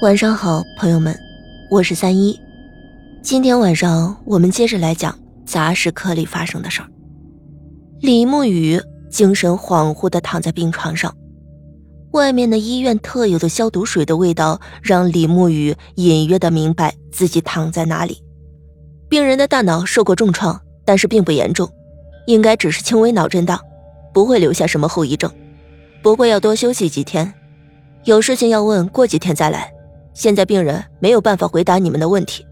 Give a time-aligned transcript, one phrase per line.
[0.00, 1.12] 晚上好，朋友们，
[1.68, 2.38] 我是三一。
[3.20, 6.88] 今天晚上我们接着来讲杂事科里发生的事儿。
[8.00, 11.12] 李沐雨精神恍惚地躺在病床上，
[12.12, 18.22] 外面的医院特有的消毒水的味道让李沐雨隐约的明白自己躺在哪里。
[19.08, 21.68] 病人的大脑受过重创，但是并不严重，
[22.28, 23.60] 应该只是轻微脑震荡，
[24.14, 25.28] 不会留下什么后遗症。
[26.04, 27.34] 不过要多休息几天，
[28.04, 29.72] 有事情要问，过几天再来。
[30.18, 32.44] 现在病人没有办法回答你们的问题。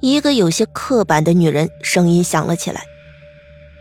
[0.00, 2.82] 一个有些刻板的女人声音响了起来。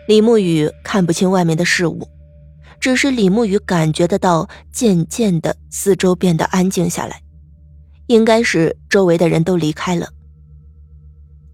[0.07, 2.07] 李沐雨看不清外面的事物，
[2.79, 7.19] 只是李沐雨感觉得到，渐渐的四周变得安静下来，
[8.05, 10.09] 应该是周围的人都离开了。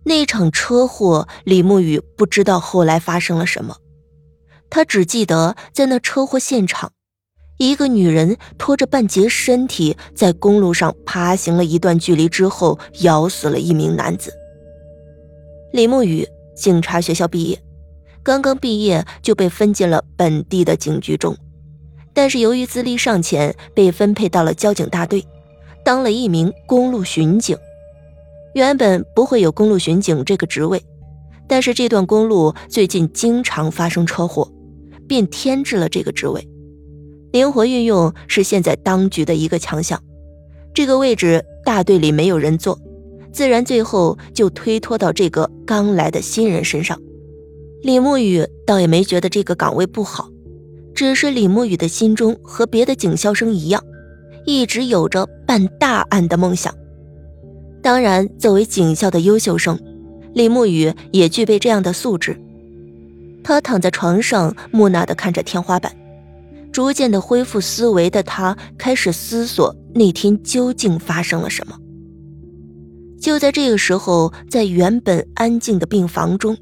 [0.03, 3.77] 那场车祸，李沐雨不知道后来发生了什么。
[4.69, 6.91] 他只记得在那车祸现场，
[7.61, 14.33] 一个女人拖着半截身体在公路上爬行了一段距离之后，咬死了一名男子。
[15.71, 17.61] 李沐雨，警察学校毕业，
[18.23, 21.37] 刚刚毕业就被分进了本地的警局中，
[22.15, 25.23] 但是由于资历尚浅，被分配到了交警大队，
[25.85, 27.55] 当了一名公路巡警。
[28.55, 30.83] 原本不会有公路巡警这个职位，
[31.47, 34.51] 但是这段公路最近经常发生车祸。
[35.07, 36.47] 便添置了这个职位，
[37.31, 40.01] 灵活运用是现在当局的一个强项。
[40.73, 42.79] 这个位置大队里没有人做，
[43.31, 46.99] 自然最后就推脱到这个刚来的新人身上。
[47.81, 50.29] 李沐雨倒也没觉得这个岗位不好，
[50.93, 53.83] 只是李沐雨的心中和别的警校生一样，
[54.45, 56.73] 一直有着办大案的梦想。
[57.81, 59.79] 当然，作为警校的优秀生，
[60.33, 62.39] 李沐雨也具备这样的素质。
[63.43, 65.91] 他躺在床上，木讷地看着天花板，
[66.71, 71.77] 逐渐的恢复思维的他开始思索那天究竟发生了什么。
[73.19, 76.57] 就在这个时候，在原本安静的病房中，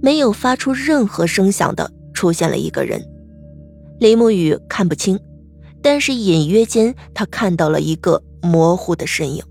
[0.00, 3.02] 没有发出任何声响的出现了一个人。
[3.98, 5.18] 李沐雨看不清，
[5.82, 9.42] 但是隐约间他看到了一个模糊的身影。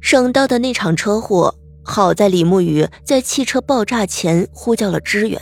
[0.00, 1.54] 省道的那场车祸。
[1.82, 5.40] 好在李沐雨在汽车爆炸前呼叫了支援，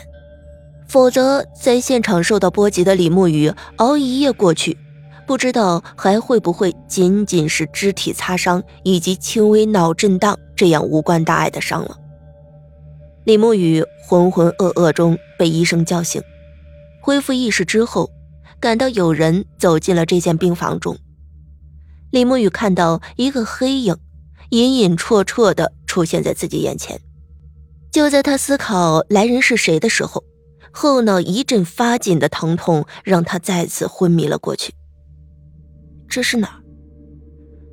[0.89, 4.77] 否则在现场受到波及的李沐雨熬一夜过去，
[5.27, 11.97] 不知道还会不会仅仅是肢体擦伤以及轻微脑震荡这样无关大碍的伤了。
[13.25, 16.23] 李沐雨浑浑噩噩中被医生叫醒，
[17.03, 18.11] 恢复意识之后，
[18.59, 20.97] 感到有人走进了这间病房中。
[22.11, 23.95] 李沐雨看到一个黑影，
[24.51, 25.73] 隐隐绰绰的。
[25.89, 27.01] 出现在自己眼前，
[27.91, 30.23] 就在他思考来人是谁的时候，
[30.81, 34.73] 后脑一阵发紧的疼痛让他再次昏迷了过去。
[36.09, 36.63] 这是哪儿？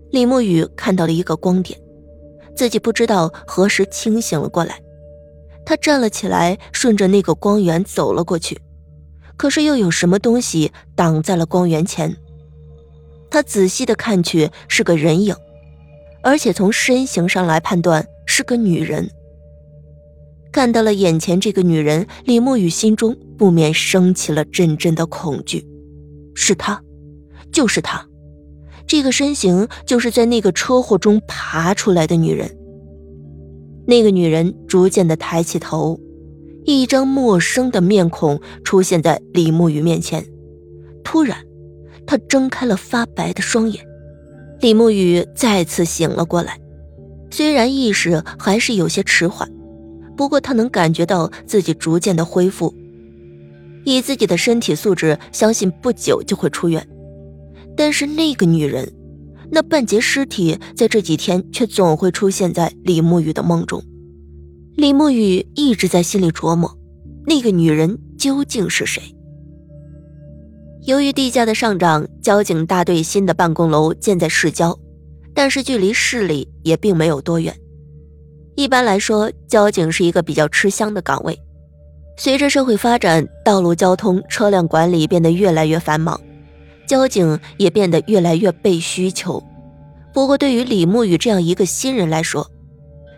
[0.09, 1.79] 李沐雨看到了一个光点，
[2.55, 4.81] 自己不知道何时清醒了过来。
[5.67, 8.59] 他站了起来，顺着那个光源走了过去，
[9.37, 12.17] 可是又有什么东西挡在了光源前。
[13.29, 15.35] 他仔细的看去，是个人影。
[16.23, 19.07] 而且从身形上来判断是个女人。
[20.55, 25.67] 看到了眼前这个女人，李沐雨心中不免升起了阵阵的恐惧。
[26.33, 26.81] 是她，
[27.51, 28.07] 就是她，
[28.87, 32.49] 这个身形就是在那个车祸中爬出来的女人。
[33.85, 35.99] 那个女人逐渐的抬起头，
[36.63, 40.25] 一张陌生的面孔出现在李沐雨面前。
[41.03, 41.37] 突然，
[42.07, 43.85] 她睁开了发白的双眼。
[44.61, 46.57] 李沐雨再次醒了过来，
[47.29, 49.51] 虽然意识还是有些迟缓，
[50.15, 52.73] 不过他能感觉到自己逐渐的恢复。
[53.83, 56.87] 以自己的身体素质，相信不久就会出院。
[57.77, 58.91] 但是那个女人，
[59.51, 63.83] 那半截尸体，在这几天却总会出现在李沐雨的梦中。
[64.75, 66.75] 李沐雨一直在心里琢磨，
[67.27, 69.01] 那个女人究竟是谁？
[70.85, 74.77] 由于地价的上涨，交警大队新的办公楼建在市郊，
[75.33, 77.55] 但是距离市里也并没有多远。
[78.55, 81.37] 一般来说，交警是一个比较吃香的岗位。
[82.17, 86.19] 随着社会发展，道路交通、车辆管理变得越来越繁忙，
[86.87, 89.43] 交警也变得越来越被需求。
[90.13, 92.49] 不过，对于李沐雨这样一个新人来说，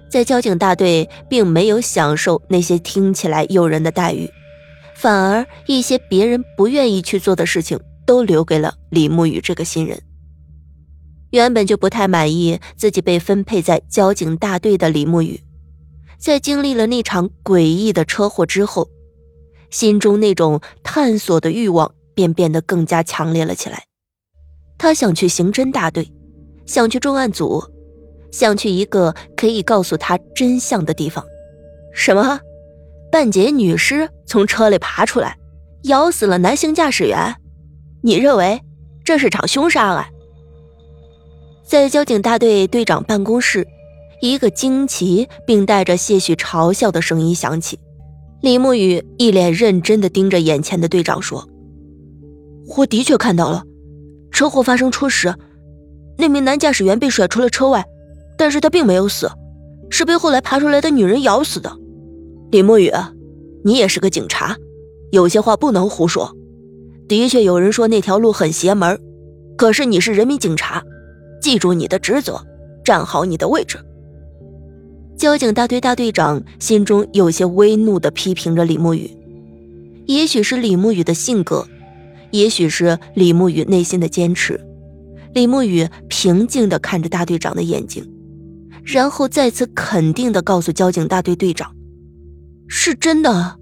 [0.09, 4.27] 在交警大队并没有享受那些听起来诱人的待遇。
[4.95, 10.01] 反而一些别人不愿意去做的事情，都留给了李沐雨这个新人。
[11.37, 15.39] 原本就不太满意自己被分配在交警大队的李沐雨，
[16.17, 18.89] 在经历了那场诡异的车祸之后，
[19.69, 23.83] 心中那种探索的欲望便变得更加强烈了起来。
[24.79, 26.11] 他想去刑侦大队，
[26.65, 27.63] 想去重案组，
[28.31, 31.23] 想去一个可以告诉他真相的地方。
[31.93, 32.39] 什么？
[33.11, 35.37] 半截女尸从车里爬出来，
[35.83, 37.35] 咬死了男性驾驶员？
[38.01, 38.59] 你认为
[39.03, 40.07] 这是场凶杀案？
[41.67, 43.67] 在交警大队队长办公室，
[44.21, 47.77] 一个惊奇并带着些许嘲笑的声音响起。
[48.41, 51.45] 李沐雨一脸认真的盯着眼前的队长说
[52.77, 53.65] ：“我的确看到了，
[54.31, 55.35] 车祸发生初时，
[56.17, 57.85] 那名男驾驶员被甩出了车外，
[58.37, 59.29] 但是他并没有死，
[59.89, 61.69] 是被后来爬出来的女人咬死的。”
[62.49, 62.89] 李沐雨，
[63.65, 64.55] 你也是个警察，
[65.11, 66.33] 有些话不能胡说。
[67.09, 68.97] 的确有人说那条路很邪门，
[69.57, 70.81] 可是你是人民警察，
[71.41, 72.45] 记住你的职责，
[72.83, 73.77] 站好你的位置。
[75.17, 79.09] 交警大队大队长心中有些微怒地批评着李沐雨，
[80.05, 81.67] 也许是李沐雨的性格，
[82.31, 84.61] 也许是李沐雨内心的坚持。
[85.33, 88.07] 李沐雨平静地看着大队长的眼睛，
[88.83, 91.75] 然后再次肯定地告诉交警大队队长
[92.67, 93.57] ：“是真的，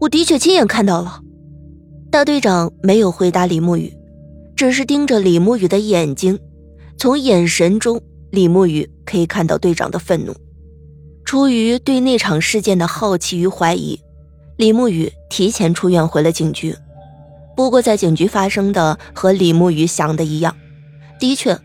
[0.00, 1.20] 我的确亲眼看到了。”
[2.10, 3.92] 大队长没有回答李沐雨，
[4.54, 6.38] 只是盯着李沐雨的眼睛，
[6.96, 8.00] 从眼神中，
[8.30, 10.34] 李沐雨可以看到队长的愤怒。
[11.24, 14.00] 出于对那场事件的好奇与怀疑，
[14.56, 16.76] 李沐雨提前出院回了警局。
[17.56, 20.56] 不过，在警局发生的和李沐雨想的一样，
[21.18, 21.58] 的确，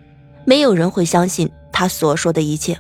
[0.46, 2.80] 没有人会相信他所说的一切。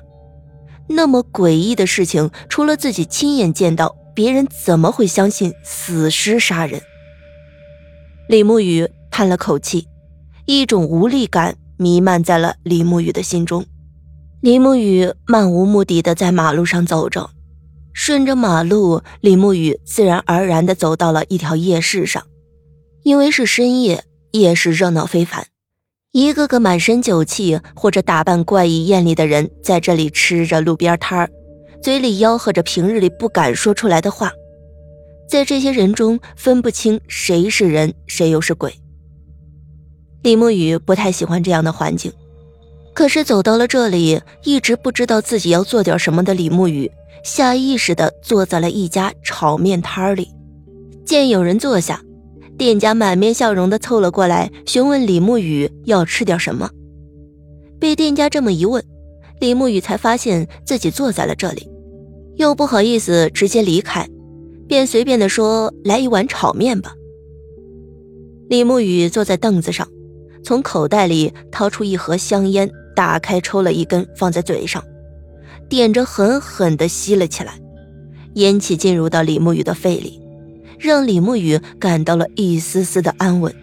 [0.87, 6.81] 那么诡异的事情，除了自己亲眼见到，别人怎么会相信死尸杀人？
[8.27, 9.87] 李沐雨叹了口气，
[10.45, 13.65] 一种无力感弥漫在了李沐雨的心中。
[14.41, 17.29] 李沐雨漫无目的的在马路上走着，
[17.93, 22.21] 顺着马路，李沐雨自然而然的走到了一条夜市上。
[23.03, 24.03] 因为是深夜，
[24.33, 25.47] 夜市热闹非凡，
[26.11, 31.29] 一个个满身酒气或者打扮怪异艳丽的人在这里吃着路边摊儿，
[31.81, 34.29] 嘴里吆喝着平日里不敢说出来的话。
[35.29, 38.73] 在这些人中，分不清谁是人，谁又是鬼。
[40.21, 42.11] 李沐雨不太喜欢这样的环境。
[42.93, 46.91] 可是走到了这里，一直不知道自己要做点什么的李沐雨，
[47.23, 50.27] 下意识地坐在了一家炒面摊里。
[51.05, 52.01] 见有人坐下，
[52.57, 56.69] 店家满面笑容地凑了过来，询问李沐雨要吃点什么。
[57.79, 58.83] 被店家这么一问，
[59.39, 61.69] 李沐雨才发现自己坐在了这里，
[62.35, 64.05] 又不好意思直接离开，
[64.67, 66.93] 便随便地说：“来一碗炒面吧。”
[68.49, 69.87] 李沐雨坐在凳子上，
[70.43, 72.69] 从口袋里掏出一盒香烟。
[72.95, 74.83] 打开抽了一根，放在嘴上，
[75.69, 77.57] 点着狠狠地吸了起来。
[78.33, 80.19] 烟气进入到李沐雨的肺里，
[80.77, 83.55] 让李沐雨感到了一丝丝的安稳。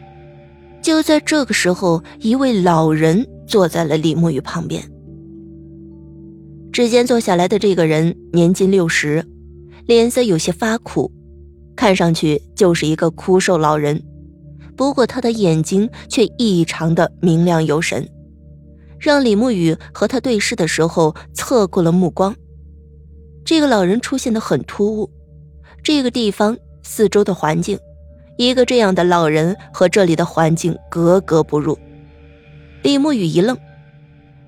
[0.81, 4.82] 就在这个时候，一位老人坐在了李沐雨旁边。
[6.73, 9.23] 只见坐下来的这个人年近六十，
[9.84, 11.12] 脸色有些发苦，
[11.76, 14.02] 看上去就是一个枯瘦老人。
[14.76, 18.09] 不过他的眼睛却异常的明亮有神。
[18.99, 22.35] 让李沐雨和他对视的时候，侧过了目光。
[23.45, 25.11] 这个老人出现的很突兀，
[25.83, 27.78] 这个地方四周的环境，
[28.37, 31.78] 一个这样的老人和这里的环境格格不入。
[32.83, 33.56] 李沐雨一愣，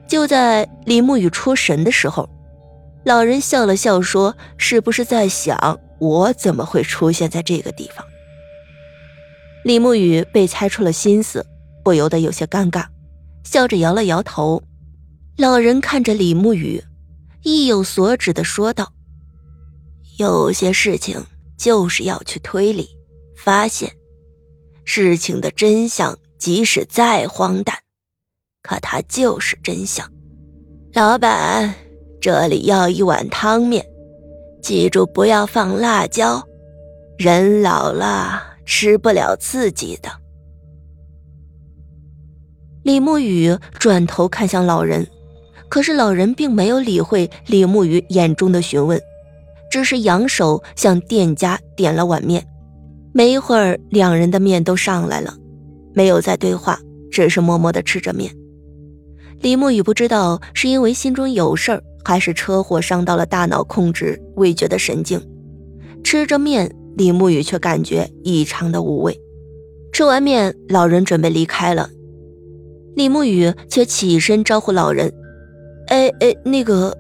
[0.06, 2.28] 就在李沐雨出神的时候，
[3.04, 8.04] 老人笑了笑说：“是不是在想我怎么会出现在这个地方？”
[9.65, 11.45] 李沐雨被猜出了心思，
[11.85, 12.87] 不由得有些尴尬。
[13.45, 14.62] 笑着摇了摇头，
[15.37, 16.83] 老人看着李沐雨，
[17.43, 18.93] 意有所指的说道
[20.19, 21.25] ：“有些事情
[21.57, 22.88] 就是要去推理、
[23.37, 23.91] 发现，
[24.85, 27.75] 事情的真相，即使再荒诞，
[28.62, 30.11] 可它就是真相。”
[30.93, 31.75] 老板，
[32.21, 33.87] 这里要一碗汤面，
[34.62, 36.43] 记住不要放辣椒，
[37.17, 40.10] 人老了吃不了刺激的。
[42.82, 45.06] 李沐雨转头看向老人，
[45.70, 49.00] 可是老人并没有理会李沐雨眼中的询问，
[49.70, 52.46] 只是扬手向店家点了碗面。
[53.14, 55.34] 没一会儿，两人的面都上来了，
[55.94, 56.78] 没有再对话，
[57.10, 58.30] 只是默默地吃着面。
[59.40, 65.18] 李沐雨不知道是因为心中有事儿，还是车祸伤到了大脑控制味觉的神经。
[66.04, 69.19] 吃着面，李沐雨却感觉异常的无味。
[69.93, 71.88] 吃完面，老人准备离开了。
[72.97, 75.12] 李沐雨却起身招呼老人
[75.87, 76.99] ：“哎哎，那个。”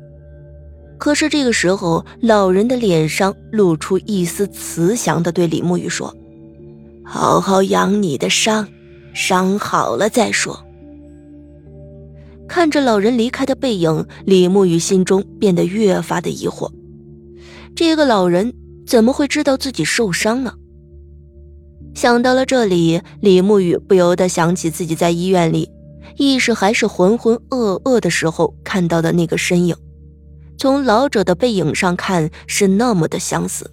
[0.98, 6.14] 可是这个时候，老人的脸上露出一丝慈祥的对李沐雨说
[7.04, 8.68] ：“好好养你的伤，
[9.12, 10.64] 伤好了再说。”
[12.48, 16.70] 看着老人离开的背影，李慕雨心中变得越发的疑惑：
[17.74, 18.54] 这个老人
[18.88, 20.54] 怎么会知道自己受伤呢？
[21.94, 25.70] 想到了这里，李慕雨不由得想起自己在医院里，
[26.16, 29.76] 意识还是浑浑噩噩的时候看到的那个身影，
[30.56, 33.70] 从老者的背影上看是那么的相似。